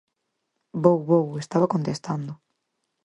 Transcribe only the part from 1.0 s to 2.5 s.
vou, estaba contestando.